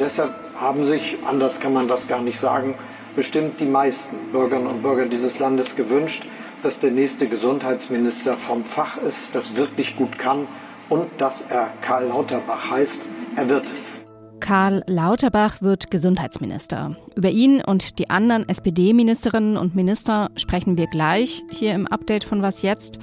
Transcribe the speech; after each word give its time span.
Deshalb 0.00 0.32
haben 0.58 0.82
sich, 0.84 1.18
anders 1.26 1.60
kann 1.60 1.74
man 1.74 1.88
das 1.88 2.08
gar 2.08 2.22
nicht 2.22 2.40
sagen, 2.40 2.74
bestimmt 3.14 3.60
die 3.60 3.66
meisten 3.66 4.16
Bürgerinnen 4.32 4.66
und 4.66 4.82
Bürger 4.82 5.04
dieses 5.04 5.38
Landes 5.38 5.76
gewünscht, 5.76 6.24
dass 6.62 6.78
der 6.78 6.90
nächste 6.90 7.28
Gesundheitsminister 7.28 8.32
vom 8.32 8.64
Fach 8.64 8.96
ist, 8.96 9.34
das 9.34 9.56
wirklich 9.56 9.94
gut 9.94 10.18
kann 10.18 10.48
und 10.88 11.04
dass 11.18 11.42
er 11.42 11.68
Karl 11.82 12.06
Lauterbach 12.06 12.70
heißt. 12.70 13.02
Er 13.36 13.50
wird 13.50 13.66
es. 13.74 14.00
Karl 14.40 14.82
Lauterbach 14.86 15.60
wird 15.60 15.90
Gesundheitsminister. 15.90 16.96
Über 17.14 17.28
ihn 17.28 17.62
und 17.62 17.98
die 17.98 18.08
anderen 18.08 18.48
SPD-Ministerinnen 18.48 19.58
und 19.58 19.74
Minister 19.74 20.30
sprechen 20.36 20.78
wir 20.78 20.86
gleich 20.86 21.42
hier 21.50 21.74
im 21.74 21.86
Update 21.86 22.24
von 22.24 22.40
Was 22.40 22.62
jetzt. 22.62 23.00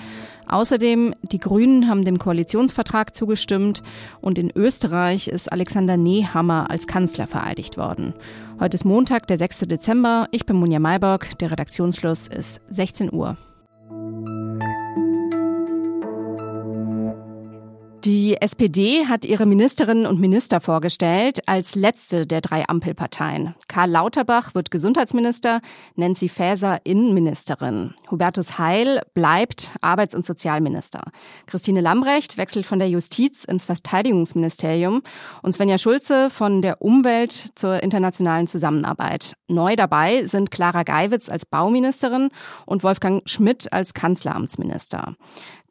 Außerdem, 0.47 1.13
die 1.21 1.39
Grünen 1.39 1.89
haben 1.89 2.05
dem 2.05 2.19
Koalitionsvertrag 2.19 3.15
zugestimmt 3.15 3.83
und 4.21 4.37
in 4.37 4.51
Österreich 4.55 5.27
ist 5.27 5.51
Alexander 5.51 5.97
Nehammer 5.97 6.69
als 6.69 6.87
Kanzler 6.87 7.27
vereidigt 7.27 7.77
worden. 7.77 8.13
Heute 8.59 8.75
ist 8.75 8.85
Montag, 8.85 9.27
der 9.27 9.37
6. 9.37 9.59
Dezember. 9.61 10.27
Ich 10.31 10.45
bin 10.45 10.55
Munja 10.55 10.79
Mayborg. 10.79 11.37
Der 11.39 11.51
Redaktionsschluss 11.51 12.27
ist 12.27 12.61
16 12.69 13.11
Uhr. 13.11 13.37
Die 18.05 18.35
SPD 18.41 19.05
hat 19.07 19.23
ihre 19.23 19.45
Ministerinnen 19.45 20.05
und 20.05 20.19
Minister 20.19 20.59
vorgestellt 20.59 21.39
als 21.47 21.73
letzte 21.73 22.27
der 22.27 22.41
drei 22.41 22.67
Ampelparteien. 22.67 23.55
Karl 23.69 23.91
Lauterbach 23.91 24.53
wird 24.53 24.71
Gesundheitsminister, 24.71 25.61
Nancy 25.95 26.27
Faeser 26.27 26.79
Innenministerin. 26.83 27.93
Hubertus 28.11 28.59
Heil 28.59 29.03
bleibt 29.13 29.71
Arbeits- 29.79 30.15
und 30.15 30.25
Sozialminister. 30.25 31.13
Christine 31.45 31.79
Lambrecht 31.79 32.37
wechselt 32.37 32.65
von 32.65 32.79
der 32.79 32.89
Justiz 32.89 33.45
ins 33.45 33.63
Verteidigungsministerium 33.63 35.01
und 35.41 35.53
Svenja 35.53 35.77
Schulze 35.77 36.29
von 36.29 36.61
der 36.61 36.81
Umwelt 36.81 37.51
zur 37.55 37.81
internationalen 37.83 38.47
Zusammenarbeit. 38.47 39.37
Neu 39.47 39.77
dabei 39.77 40.25
sind 40.25 40.51
Clara 40.51 40.83
Geiwitz 40.83 41.29
als 41.29 41.45
Bauministerin 41.45 42.31
und 42.65 42.83
Wolfgang 42.83 43.21
Schmidt 43.29 43.71
als 43.71 43.93
Kanzleramtsminister. 43.93 45.15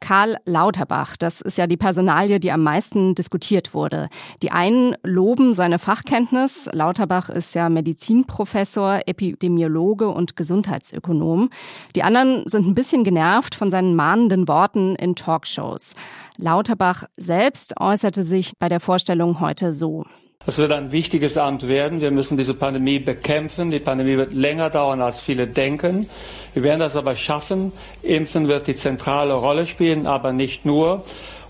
Karl 0.03 0.35
Lauterbach, 0.43 1.15
das 1.15 1.39
ist 1.39 1.57
ja 1.57 1.65
die 1.65 1.77
Personalie, 1.77 2.41
die 2.41 2.51
am 2.51 2.61
meisten 2.61 3.15
diskutiert 3.15 3.73
wurde. 3.73 4.09
Die 4.41 4.51
einen 4.51 4.97
loben 5.01 5.53
seine 5.53 5.79
Fachkenntnis. 5.79 6.67
Lauterbach 6.73 7.29
ist 7.29 7.55
ja 7.55 7.69
Medizinprofessor, 7.69 8.99
Epidemiologe 9.05 10.09
und 10.09 10.35
Gesundheitsökonom. 10.35 11.49
Die 11.95 12.03
anderen 12.03 12.43
sind 12.49 12.67
ein 12.67 12.75
bisschen 12.75 13.05
genervt 13.05 13.55
von 13.55 13.71
seinen 13.71 13.95
mahnenden 13.95 14.45
Worten 14.49 14.95
in 14.95 15.15
Talkshows. 15.15 15.95
Lauterbach 16.35 17.05
selbst 17.15 17.79
äußerte 17.79 18.25
sich 18.25 18.51
bei 18.59 18.67
der 18.67 18.81
Vorstellung 18.81 19.39
heute 19.39 19.73
so. 19.73 20.03
Es 20.45 20.57
wird 20.57 20.73
ein 20.73 20.91
wichtiges 20.91 21.37
Amt 21.37 21.67
werden. 21.69 22.01
Wir 22.01 22.11
müssen 22.11 22.37
diese 22.37 22.53
Pandemie 22.53 22.99
bekämpfen. 22.99 23.71
Die 23.71 23.79
Pandemie 23.79 24.17
wird 24.17 24.33
länger 24.33 24.69
dauern, 24.69 25.01
als 25.01 25.21
viele 25.21 25.47
denken. 25.47 26.09
Wir 26.53 26.63
werden 26.63 26.81
das 26.81 26.97
aber 26.97 27.15
schaffen. 27.15 27.71
Impfen 28.01 28.49
wird 28.49 28.67
die 28.67 28.75
zentrale 28.75 29.33
Rolle 29.33 29.65
spielen, 29.67 30.05
aber 30.05 30.33
nicht 30.33 30.65
nur. 30.65 31.03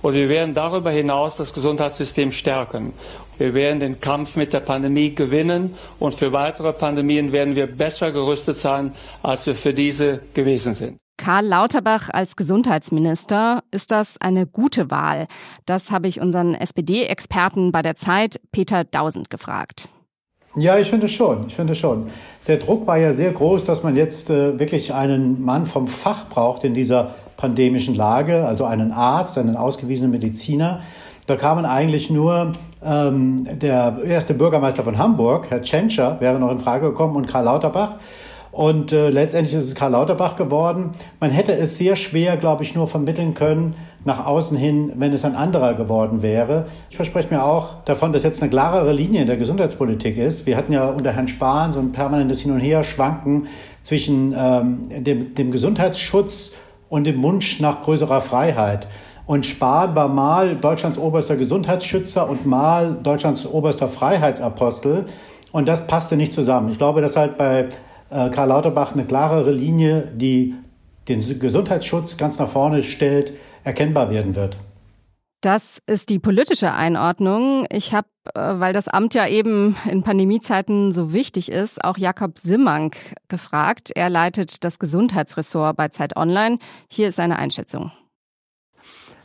Und 0.03 0.13
wir 0.13 0.29
werden 0.29 0.53
darüber 0.53 0.91
hinaus 0.91 1.37
das 1.37 1.53
Gesundheitssystem 1.53 2.31
stärken. 2.31 2.93
Wir 3.39 3.55
werden 3.55 3.79
den 3.79 3.99
Kampf 3.99 4.35
mit 4.35 4.53
der 4.53 4.59
Pandemie 4.59 5.15
gewinnen 5.15 5.75
und 5.97 6.13
für 6.13 6.31
weitere 6.31 6.71
Pandemien 6.71 7.31
werden 7.31 7.55
wir 7.55 7.67
besser 7.67 8.11
gerüstet 8.11 8.59
sein, 8.59 8.93
als 9.23 9.47
wir 9.47 9.55
für 9.55 9.73
diese 9.73 10.21
gewesen 10.33 10.75
sind. 10.75 11.02
Karl 11.17 11.45
Lauterbach 11.45 12.09
als 12.11 12.35
Gesundheitsminister, 12.35 13.63
ist 13.71 13.91
das 13.91 14.19
eine 14.19 14.47
gute 14.47 14.89
Wahl? 14.89 15.27
Das 15.65 15.91
habe 15.91 16.07
ich 16.07 16.19
unseren 16.19 16.55
SPD-Experten 16.55 17.71
bei 17.71 17.81
der 17.81 17.95
Zeit, 17.95 18.41
Peter 18.51 18.83
Dausend, 18.83 19.29
gefragt. 19.29 19.89
Ja, 20.55 20.77
ich 20.77 20.89
finde 20.89 21.07
schon. 21.07 21.47
Ich 21.47 21.55
finde 21.55 21.75
schon. 21.75 22.09
Der 22.47 22.57
Druck 22.57 22.85
war 22.85 22.97
ja 22.97 23.11
sehr 23.13 23.31
groß, 23.31 23.63
dass 23.63 23.83
man 23.83 23.95
jetzt 23.95 24.29
äh, 24.29 24.59
wirklich 24.59 24.93
einen 24.93 25.43
Mann 25.43 25.65
vom 25.65 25.87
Fach 25.87 26.29
braucht 26.29 26.63
in 26.63 26.73
dieser 26.73 27.15
pandemischen 27.37 27.95
Lage, 27.95 28.45
also 28.45 28.65
einen 28.65 28.91
Arzt, 28.91 29.37
einen 29.37 29.55
ausgewiesenen 29.55 30.11
Mediziner. 30.11 30.81
Da 31.25 31.37
kamen 31.37 31.65
eigentlich 31.65 32.09
nur 32.09 32.53
ähm, 32.83 33.47
der 33.59 33.97
erste 34.05 34.33
Bürgermeister 34.33 34.83
von 34.83 34.97
Hamburg, 34.97 35.47
Herr 35.49 35.61
Tschentscher, 35.61 36.17
wäre 36.19 36.37
noch 36.37 36.51
in 36.51 36.59
Frage 36.59 36.89
gekommen, 36.89 37.15
und 37.15 37.27
Karl 37.27 37.45
Lauterbach. 37.45 37.95
Und 38.53 38.91
äh, 38.91 39.09
letztendlich 39.09 39.55
ist 39.55 39.63
es 39.63 39.73
Karl 39.73 39.93
Lauterbach 39.93 40.35
geworden. 40.35 40.91
Man 41.19 41.31
hätte 41.31 41.57
es 41.57 41.79
sehr 41.79 41.95
schwer, 41.95 42.37
glaube 42.37 42.61
ich, 42.61 42.75
nur 42.75 42.87
vermitteln 42.87 43.33
können 43.33 43.73
nach 44.05 44.27
außen 44.27 44.55
hin, 44.55 44.91
wenn 44.95 45.11
es 45.11 45.25
ein 45.25 45.33
anderer 45.33 45.73
geworden 45.73 46.21
wäre. 46.21 46.67
Ich 46.91 46.95
verspreche 46.95 47.33
mir 47.33 47.43
auch 47.43 47.83
davon, 47.85 48.13
dass 48.13 48.21
jetzt 48.21 48.43
eine 48.43 48.51
klarere 48.51 48.93
Linie 48.93 49.21
in 49.21 49.27
der 49.27 49.37
Gesundheitspolitik 49.37 50.19
ist. 50.19 50.45
Wir 50.45 50.55
hatten 50.55 50.71
ja 50.71 50.87
unter 50.87 51.13
Herrn 51.13 51.27
Spahn 51.27 51.73
so 51.73 51.79
ein 51.79 51.93
permanentes 51.93 52.41
Hin 52.41 52.51
und 52.51 52.59
Her 52.59 52.83
schwanken 52.83 53.47
zwischen 53.81 54.35
ähm, 54.37 54.81
dem, 55.03 55.33
dem 55.33 55.49
Gesundheitsschutz 55.49 56.55
und 56.89 57.05
dem 57.05 57.23
Wunsch 57.23 57.59
nach 57.59 57.81
größerer 57.81 58.21
Freiheit. 58.21 58.87
Und 59.25 59.47
Spahn 59.47 59.95
war 59.95 60.09
mal 60.09 60.57
Deutschlands 60.57 60.99
oberster 60.99 61.37
Gesundheitsschützer 61.37 62.29
und 62.29 62.45
mal 62.45 62.99
Deutschlands 63.01 63.47
oberster 63.47 63.87
Freiheitsapostel. 63.87 65.05
Und 65.51 65.67
das 65.67 65.87
passte 65.87 66.17
nicht 66.17 66.33
zusammen. 66.33 66.69
Ich 66.69 66.77
glaube, 66.77 67.01
dass 67.01 67.15
halt 67.15 67.39
bei 67.39 67.69
Karl 68.29 68.49
Lauterbach 68.49 68.93
eine 68.93 69.05
klarere 69.05 69.51
Linie, 69.51 70.11
die 70.15 70.55
den 71.07 71.39
Gesundheitsschutz 71.39 72.17
ganz 72.17 72.39
nach 72.39 72.49
vorne 72.49 72.83
stellt, 72.83 73.33
erkennbar 73.63 74.09
werden 74.09 74.35
wird. 74.35 74.57
Das 75.41 75.79
ist 75.87 76.07
die 76.07 76.19
politische 76.19 76.71
Einordnung. 76.71 77.65
Ich 77.69 77.93
habe, 77.93 78.07
äh, 78.33 78.39
weil 78.39 78.71
das 78.71 78.87
Amt 78.87 79.13
ja 79.13 79.27
eben 79.27 79.75
in 79.91 80.01
Pandemiezeiten 80.01 80.93
so 80.93 81.11
wichtig 81.11 81.51
ist, 81.51 81.83
auch 81.83 81.97
Jakob 81.97 82.39
Simmank 82.39 82.95
gefragt. 83.27 83.91
Er 83.93 84.09
leitet 84.09 84.63
das 84.63 84.79
Gesundheitsressort 84.79 85.75
bei 85.75 85.89
Zeit 85.89 86.15
Online. 86.15 86.59
Hier 86.89 87.09
ist 87.09 87.17
seine 87.17 87.37
Einschätzung. 87.37 87.91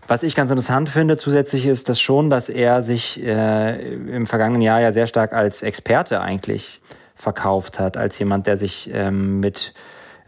Was 0.08 0.24
ich 0.24 0.34
ganz 0.34 0.50
interessant 0.50 0.88
finde 0.88 1.18
zusätzlich 1.18 1.66
ist 1.66 1.88
das 1.88 2.00
schon, 2.00 2.30
dass 2.30 2.48
er 2.48 2.82
sich 2.82 3.22
äh, 3.22 3.92
im 3.92 4.26
vergangenen 4.26 4.62
Jahr 4.62 4.80
ja 4.80 4.90
sehr 4.90 5.06
stark 5.06 5.32
als 5.34 5.62
Experte 5.62 6.20
eigentlich 6.20 6.80
verkauft 7.18 7.78
hat, 7.78 7.96
als 7.96 8.18
jemand, 8.18 8.46
der 8.46 8.56
sich 8.56 8.90
ähm, 8.92 9.40
mit 9.40 9.74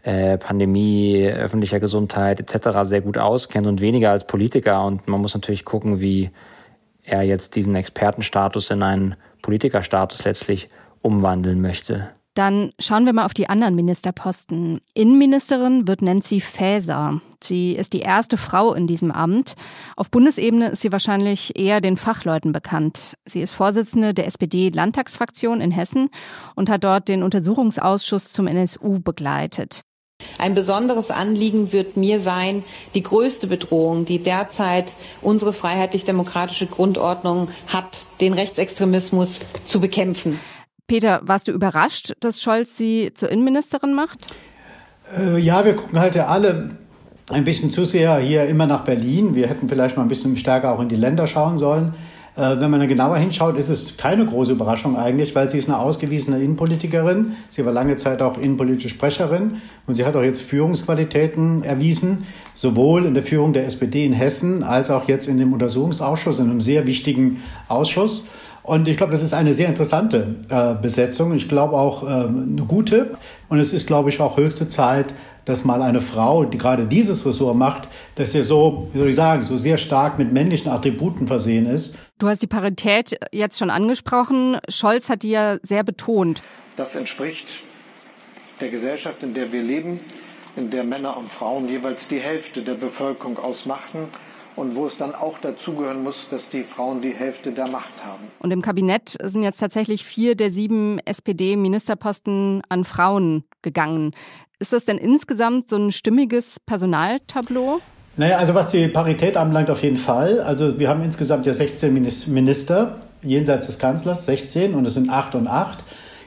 äh, 0.03 0.37
Pandemie, 0.37 1.25
öffentlicher 1.25 1.79
Gesundheit 1.79 2.39
etc. 2.39 2.79
sehr 2.83 3.01
gut 3.01 3.17
auskennt 3.17 3.65
und 3.65 3.81
weniger 3.81 4.11
als 4.11 4.27
Politiker. 4.27 4.85
Und 4.85 5.07
man 5.07 5.21
muss 5.21 5.33
natürlich 5.33 5.65
gucken, 5.65 5.99
wie 6.01 6.31
er 7.03 7.23
jetzt 7.23 7.55
diesen 7.55 7.75
Expertenstatus 7.75 8.69
in 8.71 8.83
einen 8.83 9.15
Politikerstatus 9.41 10.23
letztlich 10.25 10.69
umwandeln 11.01 11.61
möchte. 11.61 12.09
Dann 12.33 12.71
schauen 12.79 13.05
wir 13.05 13.11
mal 13.11 13.25
auf 13.25 13.33
die 13.33 13.49
anderen 13.49 13.75
Ministerposten. 13.75 14.79
Innenministerin 14.93 15.87
wird 15.87 16.01
Nancy 16.01 16.39
Faeser. 16.39 17.21
Sie 17.43 17.73
ist 17.73 17.91
die 17.91 17.99
erste 17.99 18.37
Frau 18.37 18.73
in 18.73 18.87
diesem 18.87 19.11
Amt. 19.11 19.55
Auf 19.97 20.09
Bundesebene 20.09 20.69
ist 20.69 20.81
sie 20.81 20.93
wahrscheinlich 20.93 21.59
eher 21.59 21.81
den 21.81 21.97
Fachleuten 21.97 22.53
bekannt. 22.53 23.17
Sie 23.25 23.41
ist 23.41 23.51
Vorsitzende 23.51 24.13
der 24.13 24.27
SPD-Landtagsfraktion 24.27 25.59
in 25.59 25.71
Hessen 25.71 26.09
und 26.55 26.69
hat 26.69 26.85
dort 26.85 27.09
den 27.09 27.23
Untersuchungsausschuss 27.23 28.31
zum 28.31 28.47
NSU 28.47 28.99
begleitet. 28.99 29.81
Ein 30.37 30.53
besonderes 30.53 31.11
Anliegen 31.11 31.71
wird 31.73 31.97
mir 31.97 32.19
sein, 32.19 32.63
die 32.93 33.03
größte 33.03 33.47
Bedrohung, 33.47 34.05
die 34.05 34.19
derzeit 34.19 34.85
unsere 35.21 35.51
freiheitlich-demokratische 35.51 36.67
Grundordnung 36.67 37.49
hat, 37.67 37.97
den 38.21 38.33
Rechtsextremismus 38.33 39.39
zu 39.65 39.81
bekämpfen. 39.81 40.39
Peter, 40.91 41.21
warst 41.23 41.47
du 41.47 41.53
überrascht, 41.53 42.11
dass 42.19 42.41
Scholz 42.41 42.75
sie 42.75 43.11
zur 43.13 43.29
Innenministerin 43.29 43.93
macht? 43.93 44.27
Äh, 45.17 45.39
ja, 45.39 45.63
wir 45.63 45.73
gucken 45.73 45.97
halt 45.97 46.15
ja 46.15 46.25
alle 46.27 46.71
ein 47.31 47.45
bisschen 47.45 47.69
zu 47.69 47.85
sehr 47.85 48.17
hier 48.17 48.45
immer 48.47 48.65
nach 48.67 48.81
Berlin. 48.81 49.33
Wir 49.33 49.47
hätten 49.47 49.69
vielleicht 49.69 49.95
mal 49.95 50.03
ein 50.03 50.09
bisschen 50.09 50.35
stärker 50.35 50.69
auch 50.69 50.81
in 50.81 50.89
die 50.89 50.97
Länder 50.97 51.27
schauen 51.27 51.57
sollen. 51.57 51.93
Äh, 52.35 52.59
wenn 52.59 52.69
man 52.69 52.81
dann 52.81 52.89
genauer 52.89 53.15
hinschaut, 53.15 53.55
ist 53.55 53.69
es 53.69 53.95
keine 53.95 54.25
große 54.25 54.51
Überraschung 54.51 54.97
eigentlich, 54.97 55.33
weil 55.33 55.49
sie 55.49 55.59
ist 55.59 55.69
eine 55.69 55.79
ausgewiesene 55.79 56.43
Innenpolitikerin. 56.43 57.37
Sie 57.47 57.63
war 57.63 57.71
lange 57.71 57.95
Zeit 57.95 58.21
auch 58.21 58.37
innenpolitische 58.37 58.89
Sprecherin 58.89 59.61
und 59.87 59.95
sie 59.95 60.03
hat 60.03 60.17
auch 60.17 60.23
jetzt 60.23 60.41
Führungsqualitäten 60.41 61.63
erwiesen, 61.63 62.27
sowohl 62.53 63.05
in 63.05 63.13
der 63.13 63.23
Führung 63.23 63.53
der 63.53 63.65
SPD 63.65 64.03
in 64.03 64.11
Hessen 64.11 64.61
als 64.61 64.89
auch 64.89 65.07
jetzt 65.07 65.29
in 65.29 65.37
dem 65.37 65.53
Untersuchungsausschuss, 65.53 66.39
in 66.39 66.49
einem 66.49 66.59
sehr 66.59 66.85
wichtigen 66.85 67.41
Ausschuss. 67.69 68.27
Und 68.63 68.87
ich 68.87 68.97
glaube, 68.97 69.11
das 69.11 69.21
ist 69.21 69.33
eine 69.33 69.53
sehr 69.53 69.67
interessante 69.67 70.35
äh, 70.49 70.75
Besetzung. 70.75 71.33
Ich 71.33 71.49
glaube 71.49 71.75
auch 71.75 72.03
äh, 72.03 72.07
eine 72.07 72.65
gute. 72.67 73.17
Und 73.49 73.59
es 73.59 73.73
ist, 73.73 73.87
glaube 73.87 74.09
ich, 74.09 74.19
auch 74.19 74.37
höchste 74.37 74.67
Zeit, 74.67 75.13
dass 75.45 75.65
mal 75.65 75.81
eine 75.81 76.01
Frau, 76.01 76.45
die 76.45 76.57
gerade 76.57 76.85
dieses 76.85 77.25
Ressort 77.25 77.55
macht, 77.55 77.87
dass 78.15 78.31
sie 78.31 78.43
so, 78.43 78.89
wie 78.93 78.99
soll 78.99 79.09
ich 79.09 79.15
sagen, 79.15 79.43
so 79.43 79.57
sehr 79.57 79.77
stark 79.77 80.19
mit 80.19 80.31
männlichen 80.31 80.71
Attributen 80.71 81.25
versehen 81.27 81.65
ist. 81.65 81.95
Du 82.19 82.27
hast 82.27 82.43
die 82.43 82.47
Parität 82.47 83.17
jetzt 83.31 83.57
schon 83.57 83.71
angesprochen. 83.71 84.57
Scholz 84.69 85.09
hat 85.09 85.23
die 85.23 85.31
ja 85.31 85.57
sehr 85.63 85.83
betont. 85.83 86.43
Das 86.75 86.93
entspricht 86.95 87.47
der 88.59 88.69
Gesellschaft, 88.69 89.23
in 89.23 89.33
der 89.33 89.51
wir 89.51 89.63
leben, 89.63 89.99
in 90.55 90.69
der 90.69 90.83
Männer 90.83 91.17
und 91.17 91.29
Frauen 91.29 91.67
jeweils 91.67 92.07
die 92.07 92.19
Hälfte 92.19 92.61
der 92.61 92.75
Bevölkerung 92.75 93.39
ausmachten 93.39 94.07
und 94.55 94.75
wo 94.75 94.87
es 94.87 94.97
dann 94.97 95.15
auch 95.15 95.37
dazugehören 95.39 96.03
muss, 96.03 96.27
dass 96.29 96.49
die 96.49 96.63
Frauen 96.63 97.01
die 97.01 97.11
Hälfte 97.11 97.51
der 97.51 97.67
Macht 97.67 97.93
haben. 98.05 98.23
Und 98.39 98.51
im 98.51 98.61
Kabinett 98.61 99.17
sind 99.21 99.43
jetzt 99.43 99.59
tatsächlich 99.59 100.05
vier 100.05 100.35
der 100.35 100.51
sieben 100.51 100.99
SPD-Ministerposten 101.05 102.61
an 102.69 102.83
Frauen 102.83 103.43
gegangen. 103.61 104.13
Ist 104.59 104.73
das 104.73 104.85
denn 104.85 104.97
insgesamt 104.97 105.69
so 105.69 105.77
ein 105.77 105.91
stimmiges 105.91 106.59
Personaltableau? 106.59 107.79
Naja, 108.17 108.37
also 108.37 108.53
was 108.53 108.67
die 108.71 108.87
Parität 108.87 109.37
anbelangt, 109.37 109.69
auf 109.69 109.81
jeden 109.83 109.97
Fall. 109.97 110.41
Also 110.41 110.77
wir 110.77 110.89
haben 110.89 111.01
insgesamt 111.03 111.45
ja 111.45 111.53
16 111.53 111.93
Minister 112.27 112.99
jenseits 113.23 113.67
des 113.67 113.79
Kanzlers, 113.79 114.25
16 114.25 114.73
und 114.75 114.85
es 114.85 114.95
sind 114.95 115.09
8 115.09 115.35
und 115.35 115.47
8. 115.47 115.83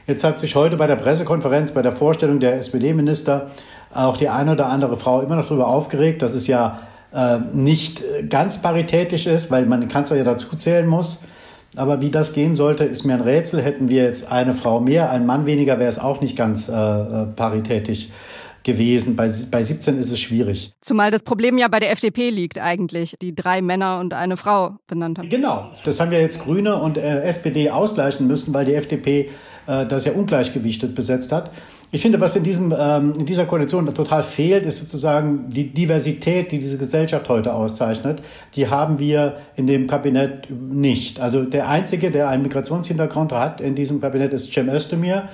Jetzt 0.07 0.23
hat 0.23 0.39
sich 0.39 0.55
heute 0.55 0.77
bei 0.77 0.87
der 0.87 0.95
Pressekonferenz, 0.95 1.71
bei 1.71 1.81
der 1.81 1.91
Vorstellung 1.91 2.39
der 2.39 2.57
SPD-Minister 2.57 3.51
auch 3.93 4.17
die 4.17 4.29
eine 4.29 4.53
oder 4.53 4.67
andere 4.67 4.97
Frau 4.97 5.21
immer 5.21 5.35
noch 5.35 5.47
darüber 5.47 5.67
aufgeregt, 5.67 6.21
dass 6.21 6.35
es 6.35 6.47
ja 6.47 6.81
äh, 7.15 7.39
nicht 7.53 8.03
ganz 8.29 8.61
paritätisch 8.61 9.25
ist, 9.25 9.49
weil 9.49 9.65
man 9.65 9.79
den 9.79 9.89
Kanzler 9.89 10.17
ja 10.17 10.23
dazu 10.23 10.55
zählen 10.55 10.87
muss. 10.87 11.23
Aber 11.77 12.01
wie 12.01 12.09
das 12.09 12.33
gehen 12.33 12.55
sollte, 12.55 12.83
ist 12.85 13.03
mir 13.03 13.13
ein 13.13 13.21
Rätsel. 13.21 13.61
Hätten 13.61 13.89
wir 13.89 14.03
jetzt 14.03 14.31
eine 14.31 14.53
Frau 14.53 14.79
mehr, 14.79 15.09
einen 15.09 15.25
Mann 15.25 15.45
weniger, 15.45 15.79
wäre 15.79 15.89
es 15.89 15.99
auch 15.99 16.21
nicht 16.21 16.35
ganz 16.35 16.69
äh, 16.69 16.71
paritätisch 17.35 18.09
gewesen. 18.63 19.15
Bei, 19.15 19.31
bei 19.51 19.63
17 19.63 19.97
ist 19.97 20.11
es 20.11 20.19
schwierig. 20.19 20.73
Zumal 20.81 21.11
das 21.11 21.23
Problem 21.23 21.57
ja 21.57 21.67
bei 21.67 21.79
der 21.79 21.91
FDP 21.91 22.31
liegt 22.31 22.59
eigentlich, 22.59 23.15
die 23.21 23.33
drei 23.33 23.61
Männer 23.61 23.99
und 23.99 24.13
eine 24.13 24.37
Frau 24.37 24.77
benannt 24.87 25.19
haben. 25.19 25.29
Genau, 25.29 25.71
das 25.85 25.99
haben 25.99 26.11
ja 26.11 26.19
jetzt 26.19 26.41
Grüne 26.41 26.81
und 26.81 26.97
äh, 26.97 27.21
SPD 27.21 27.69
ausgleichen 27.69 28.27
müssen, 28.27 28.53
weil 28.53 28.65
die 28.65 28.73
FDP 28.73 29.29
äh, 29.67 29.85
das 29.85 30.05
ja 30.05 30.13
ungleichgewichtet 30.13 30.95
besetzt 30.95 31.31
hat. 31.31 31.51
Ich 31.91 32.01
finde, 32.01 32.19
was 32.19 32.35
in, 32.35 32.43
diesem, 32.43 32.73
ähm, 32.77 33.13
in 33.17 33.25
dieser 33.25 33.45
Koalition 33.45 33.85
total 33.93 34.23
fehlt, 34.23 34.65
ist 34.65 34.79
sozusagen 34.79 35.49
die 35.49 35.69
Diversität, 35.69 36.51
die 36.51 36.59
diese 36.59 36.77
Gesellschaft 36.77 37.29
heute 37.29 37.53
auszeichnet. 37.53 38.21
Die 38.55 38.67
haben 38.67 38.99
wir 38.99 39.37
in 39.55 39.67
dem 39.67 39.87
Kabinett 39.87 40.49
nicht. 40.49 41.19
Also 41.19 41.43
der 41.43 41.69
Einzige, 41.69 42.11
der 42.11 42.27
einen 42.29 42.43
Migrationshintergrund 42.43 43.31
hat 43.31 43.61
in 43.61 43.75
diesem 43.75 44.01
Kabinett, 44.01 44.33
ist 44.33 44.51
Cem 44.51 44.69
Özdemir. 44.69 45.29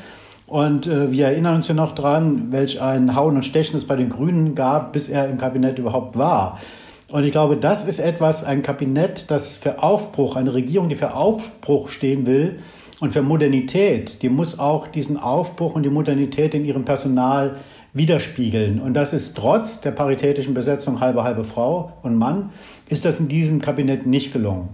Und 0.46 0.86
äh, 0.88 1.12
wir 1.12 1.28
erinnern 1.28 1.56
uns 1.56 1.70
ja 1.70 1.74
noch 1.74 1.96
dran, 1.96 2.52
welch 2.52 2.82
ein 2.82 3.16
Hauen 3.16 3.38
und 3.38 3.46
Stechen 3.46 3.78
es 3.78 3.88
bei 3.88 3.96
den 3.96 4.10
Grünen 4.10 4.54
gab, 4.54 4.92
bis 4.92 5.08
er 5.08 5.30
im 5.30 5.38
Kabinett 5.38 5.80
überhaupt 5.80 6.18
war. 6.18 6.60
Und 7.08 7.24
ich 7.24 7.32
glaube, 7.32 7.56
das 7.58 7.86
ist 7.86 8.00
etwas, 8.00 8.44
ein 8.44 8.62
Kabinett, 8.62 9.32
das 9.32 9.56
für 9.56 9.82
Aufbruch, 9.82 10.36
eine 10.36 10.54
Regierung, 10.54 10.90
die 10.90 10.96
für 10.96 11.14
Aufbruch 11.14 11.90
stehen 11.90 12.26
will 12.26 12.60
und 13.02 13.12
für 13.12 13.24
Modernität, 13.24 14.22
die 14.22 14.30
muss 14.30 14.60
auch 14.60 14.88
diesen 14.88 15.18
Aufbruch 15.18 15.74
und 15.74 15.84
die 15.84 15.90
Modernität 15.90 16.54
in 16.54 16.64
ihrem 16.64 16.86
Personal 16.86 17.60
widerspiegeln. 17.94 18.80
Und 18.80 18.94
das 18.94 19.12
ist 19.12 19.36
trotz 19.36 19.82
der 19.82 19.92
paritätischen 19.92 20.54
Besetzung 20.54 21.02
halbe 21.02 21.24
halbe 21.24 21.44
Frau 21.44 21.98
und 22.04 22.16
Mann, 22.16 22.54
ist 22.90 23.04
das 23.04 23.20
in 23.20 23.28
diesem 23.28 23.60
Kabinett 23.60 24.06
nicht 24.06 24.32
gelungen. 24.32 24.70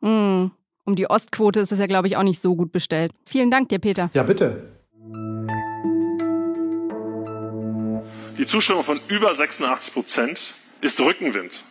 Mm. 0.00 0.46
Um 0.84 0.96
die 0.96 1.08
Ostquote 1.08 1.60
ist 1.60 1.70
es 1.70 1.78
ja, 1.78 1.86
glaube 1.86 2.08
ich, 2.08 2.16
auch 2.16 2.22
nicht 2.22 2.40
so 2.40 2.56
gut 2.56 2.72
bestellt. 2.72 3.12
Vielen 3.26 3.50
Dank 3.50 3.68
dir, 3.68 3.78
Peter. 3.78 4.10
Ja, 4.14 4.22
bitte. 4.22 4.70
Die 8.38 8.46
Zustimmung 8.46 8.82
von 8.82 9.00
über 9.06 9.34
86 9.34 9.92
Prozent 9.92 10.54
ist 10.80 10.98
Rückenwind. 10.98 11.62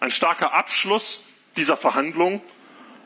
Ein 0.00 0.10
starker 0.10 0.52
Abschluss 0.52 1.22
dieser 1.56 1.76
Verhandlungen 1.76 2.40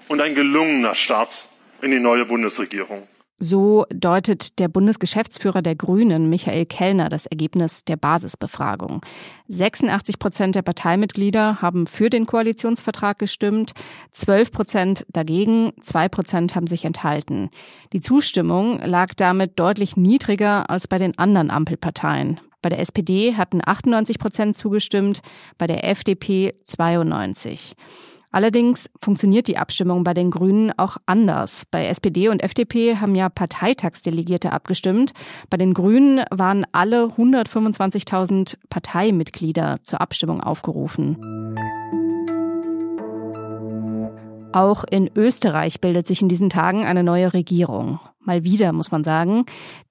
und 0.09 0.23
ein 0.23 0.35
gelungener 0.35 0.95
Start 0.95 1.47
in 1.83 1.91
die 1.91 2.01
neue 2.01 2.25
Bundesregierung. 2.25 3.03
So 3.45 3.87
deutet 3.93 4.61
der 4.61 4.69
Bundesgeschäftsführer 4.69 5.63
der 5.63 5.75
Grünen, 5.75 6.31
Michael 6.31 6.65
Kellner, 6.65 7.09
das 7.09 7.27
Ergebnis 7.27 7.85
der 7.85 7.97
Basisbefragung. 7.97 9.01
86 9.49 10.21
Prozent 10.21 10.55
der 10.55 10.63
Parteimitglieder 10.63 11.61
haben 11.61 11.89
für 11.89 12.09
den 12.09 12.27
Koalitionsvertrag 12.27 13.19
gestimmt, 13.19 13.73
12 14.13 14.53
Prozent 14.53 15.07
dagegen, 15.09 15.73
zwei 15.81 16.09
Prozent 16.09 16.55
haben 16.55 16.69
sich 16.69 16.85
enthalten. 16.85 17.51
Die 17.93 18.01
Zustimmung 18.01 18.79
lag 18.79 19.13
damit 19.17 19.59
deutlich 19.59 19.97
niedriger 19.97 20.71
als 20.71 20.87
bei 20.87 20.99
den 20.99 21.19
anderen 21.19 21.51
Ampelparteien. 21.51 22.41
Bei 22.63 22.69
der 22.69 22.79
SPD 22.79 23.35
hatten 23.35 23.61
98 23.65 24.21
Prozent 24.21 24.57
zugestimmt, 24.57 25.21
bei 25.59 25.67
der 25.67 25.83
FDP 25.91 26.55
92. 26.63 27.75
Allerdings 28.33 28.91
funktioniert 29.01 29.47
die 29.47 29.59
Abstimmung 29.59 30.05
bei 30.05 30.15
den 30.15 30.31
Grünen 30.31 30.73
auch 30.79 30.97
anders. 31.05 31.65
Bei 31.71 31.87
SPD 31.87 32.29
und 32.29 32.43
FDP 32.43 32.97
haben 32.97 33.15
ja 33.15 33.29
Parteitagsdelegierte 33.29 34.53
abgestimmt. 34.53 35.13
Bei 35.51 35.59
den 35.59 35.75
Grünen 35.75 36.25
waren 36.31 36.67
alle 36.73 37.05
125.000 37.05 38.57
Parteimitglieder 38.71 39.81
zur 39.83 40.01
Abstimmung 40.01 40.41
aufgerufen. 40.41 41.19
Auch 44.53 44.85
in 44.91 45.11
Österreich 45.15 45.81
bildet 45.81 46.07
sich 46.07 46.23
in 46.23 46.29
diesen 46.29 46.51
Tagen 46.51 46.85
eine 46.85 47.03
neue 47.03 47.33
Regierung. 47.33 48.01
Mal 48.25 48.45
wieder, 48.45 48.73
muss 48.73 48.93
man 48.93 49.03
sagen. 49.03 49.45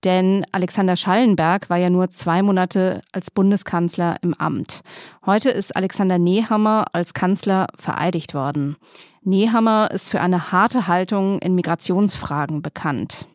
Denn 0.04 0.45
Alexander 0.51 0.95
Schallenberg 0.95 1.69
war 1.69 1.78
ja 1.78 1.89
nur 1.89 2.10
zwei 2.10 2.42
Monate 2.42 3.01
als 3.12 3.30
Bundeskanzler 3.30 4.18
im 4.22 4.33
Amt. 4.33 4.81
Heute 5.25 5.50
ist 5.50 5.75
Alexander 5.75 6.18
Nehammer 6.18 6.86
als 6.94 7.13
Kanzler 7.13 7.68
vereidigt 7.78 8.33
worden. 8.33 8.78
Nehammer 9.24 9.92
ist 9.92 10.10
für 10.10 10.22
eine 10.22 10.51
harte 10.51 10.88
Haltung 10.88 11.39
in 11.39 11.56
Migrationsfragen 11.56 12.62
bekannt. 12.62 13.28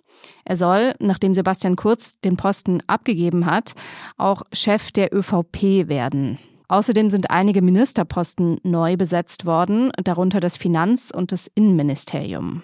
Er 0.44 0.56
soll, 0.56 0.94
nachdem 0.99 1.34
Sebastian 1.34 1.76
Kurz 1.76 2.19
den 2.20 2.37
Posten 2.37 2.81
abgegeben 2.87 3.46
hat, 3.46 3.75
auch 4.16 4.42
Chef 4.52 4.92
der 4.92 5.14
ÖVP 5.14 5.88
werden. 5.88 6.38
Außerdem 6.69 7.10
sind 7.10 7.31
einige 7.31 7.62
Ministerposten 7.62 8.58
neu 8.62 8.96
besetzt 8.96 9.44
worden, 9.44 9.92
darunter 10.02 10.40
das 10.40 10.56
Finanz- 10.56 11.12
und 11.14 11.31
das 11.31 11.49
Innenministerium. 11.54 12.62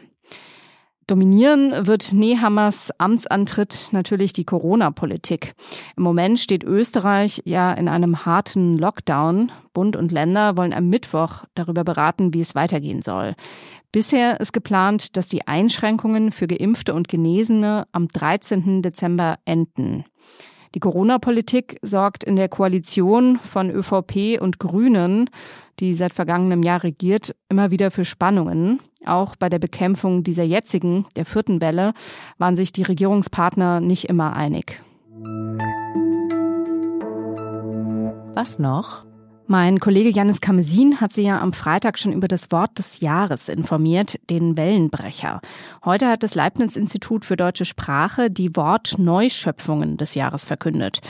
Dominieren 1.06 1.86
wird 1.86 2.12
Nehammers 2.12 2.90
Amtsantritt 2.98 3.88
natürlich 3.92 4.32
die 4.32 4.44
Corona-Politik. 4.44 5.54
Im 5.96 6.04
Moment 6.04 6.38
steht 6.38 6.62
Österreich 6.62 7.42
ja 7.44 7.72
in 7.72 7.88
einem 7.88 8.24
harten 8.24 8.78
Lockdown. 8.78 9.50
Bund 9.74 9.96
und 9.96 10.12
Länder 10.12 10.56
wollen 10.56 10.72
am 10.72 10.88
Mittwoch 10.88 11.44
darüber 11.54 11.82
beraten, 11.82 12.32
wie 12.34 12.40
es 12.40 12.54
weitergehen 12.54 13.02
soll. 13.02 13.34
Bisher 13.90 14.40
ist 14.40 14.52
geplant, 14.52 15.16
dass 15.16 15.26
die 15.26 15.46
Einschränkungen 15.46 16.30
für 16.30 16.46
Geimpfte 16.46 16.94
und 16.94 17.08
Genesene 17.08 17.86
am 17.92 18.08
13. 18.08 18.80
Dezember 18.80 19.38
enden. 19.44 20.04
Die 20.74 20.80
Corona-Politik 20.80 21.78
sorgt 21.82 22.24
in 22.24 22.36
der 22.36 22.48
Koalition 22.48 23.38
von 23.38 23.70
ÖVP 23.70 24.40
und 24.40 24.58
Grünen, 24.58 25.28
die 25.80 25.94
seit 25.94 26.14
vergangenem 26.14 26.62
Jahr 26.62 26.82
regiert, 26.82 27.34
immer 27.48 27.70
wieder 27.70 27.90
für 27.90 28.04
Spannungen. 28.04 28.80
Auch 29.04 29.36
bei 29.36 29.48
der 29.48 29.58
Bekämpfung 29.58 30.22
dieser 30.22 30.44
jetzigen, 30.44 31.06
der 31.16 31.26
vierten 31.26 31.60
Welle, 31.60 31.92
waren 32.38 32.56
sich 32.56 32.72
die 32.72 32.82
Regierungspartner 32.82 33.80
nicht 33.80 34.08
immer 34.08 34.34
einig. 34.34 34.82
Was 38.34 38.58
noch? 38.58 39.11
Mein 39.46 39.80
Kollege 39.80 40.08
Janis 40.08 40.40
Kamesin 40.40 41.00
hat 41.00 41.12
Sie 41.12 41.24
ja 41.24 41.40
am 41.40 41.52
Freitag 41.52 41.98
schon 41.98 42.12
über 42.12 42.28
das 42.28 42.52
Wort 42.52 42.78
des 42.78 43.00
Jahres 43.00 43.48
informiert, 43.48 44.18
den 44.30 44.56
Wellenbrecher. 44.56 45.40
Heute 45.84 46.08
hat 46.08 46.22
das 46.22 46.34
Leibniz-Institut 46.34 47.24
für 47.24 47.36
deutsche 47.36 47.64
Sprache 47.64 48.30
die 48.30 48.54
Wortneuschöpfungen 48.54 49.96
des 49.96 50.14
Jahres 50.14 50.44
verkündet. 50.44 51.00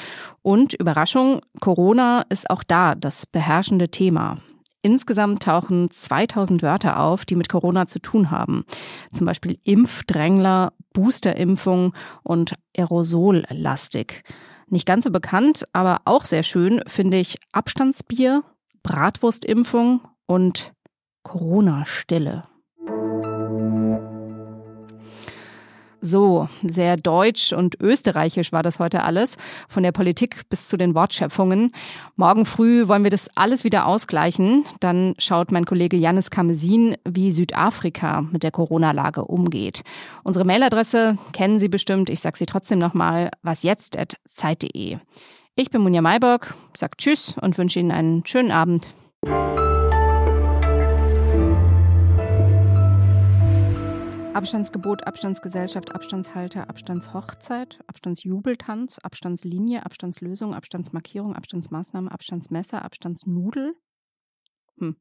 Und 0.41 0.73
Überraschung, 0.73 1.41
Corona 1.61 2.25
ist 2.31 2.49
auch 2.49 2.63
da 2.63 2.95
das 2.95 3.27
beherrschende 3.27 3.91
Thema. 3.91 4.39
Insgesamt 4.81 5.45
tauchen 5.45 5.91
2000 5.91 6.63
Wörter 6.63 7.01
auf, 7.01 7.25
die 7.25 7.37
mit 7.37 7.49
Corona 7.49 7.87
zu 7.87 8.01
tun 8.01 8.33
haben. 8.33 8.65
Zum 9.13 9.27
Beispiel 9.27 9.59
Impfdrängler, 9.63 10.73
Boosterimpfung 10.93 11.95
und 12.25 12.55
Aerosollastig. 12.77 14.25
Nicht 14.69 14.87
ganz 14.87 15.05
so 15.05 15.11
bekannt, 15.11 15.67
aber 15.73 16.03
auch 16.05 16.25
sehr 16.25 16.43
schön 16.43 16.83
finde 16.87 17.19
ich 17.19 17.39
Abstandsbier, 17.53 18.43
Bratwurstimpfung 18.83 20.01
und 20.27 20.73
Corona-Stille. 21.23 22.45
So, 26.05 26.49
sehr 26.65 26.97
deutsch 26.97 27.53
und 27.53 27.81
österreichisch 27.81 28.51
war 28.51 28.65
das 28.65 28.81
heute 28.81 29.05
alles, 29.05 29.37
von 29.69 29.85
der 29.85 29.93
Politik 29.93 30.49
bis 30.51 30.67
zu 30.67 30.77
den 30.77 30.97
Wortschöpfungen. 30.97 31.71
Morgen 32.17 32.45
früh 32.45 32.89
wollen 32.89 33.05
wir 33.05 33.11
das 33.13 33.29
alles 33.37 33.63
wieder 33.63 33.87
ausgleichen. 33.87 34.65
Dann 34.81 35.15
schaut 35.19 35.53
mein 35.53 35.65
Kollege 35.65 35.97
Janis 35.97 36.31
Kamesin, 36.31 36.97
wie 37.09 37.31
Südafrika 37.31 38.23
mit 38.23 38.43
der 38.43 38.51
Corona-Lage 38.51 39.25
umgeht. 39.25 39.83
Unsere 40.25 40.45
Mailadresse 40.45 41.19
kennen 41.33 41.61
Sie 41.61 41.69
bestimmt, 41.69 42.11
ich 42.11 42.19
sage 42.19 42.37
sie 42.37 42.47
trotzdem 42.47 42.81
nochmal, 42.81 43.31
wasjetzt.zeit.de. 43.43 44.99
Ich 45.55 45.71
bin 45.71 45.83
Munja 45.83 46.03
Mayberg, 46.03 46.55
sag 46.77 46.99
Tschüss 46.99 47.37
und 47.41 47.57
wünsche 47.59 47.79
Ihnen 47.79 47.93
einen 47.93 48.27
schönen 48.27 48.51
Abend. 48.51 48.91
Abstandsgebot, 54.35 55.07
Abstandsgesellschaft, 55.07 55.95
Abstandshalter, 55.95 56.71
Abstandshochzeit, 56.71 57.81
Abstandsjubeltanz, 57.87 58.99
Abstandslinie, 58.99 59.85
Abstandslösung, 59.85 60.55
Abstandsmarkierung, 60.55 61.37
Abstandsmaßnahme, 61.37 62.11
Abstandsmesser, 62.11 62.83
Abstandsnudel. 62.83 63.75
Hm. 64.79 64.97